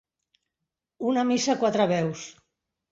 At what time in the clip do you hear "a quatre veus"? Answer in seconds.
1.57-2.27